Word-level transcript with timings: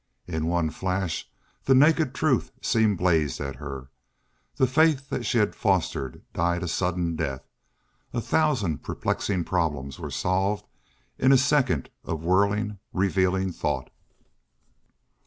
In 0.25 0.47
one 0.47 0.71
flash 0.71 1.29
the 1.65 1.75
naked 1.75 2.15
truth 2.15 2.51
seemed 2.59 2.97
blazed 2.97 3.39
at 3.39 3.57
her. 3.57 3.91
The 4.55 4.65
faith 4.65 5.23
she 5.23 5.37
had 5.37 5.55
fostered 5.55 6.23
died 6.33 6.63
a 6.63 6.67
sudden 6.67 7.15
death. 7.15 7.47
A 8.11 8.19
thousand 8.19 8.81
perplexing 8.81 9.43
problems 9.43 9.99
were 9.99 10.09
solved 10.09 10.65
in 11.19 11.31
a 11.31 11.37
second 11.37 11.91
of 12.03 12.23
whirling, 12.23 12.79
revealing 12.91 13.51
thought. 13.51 13.91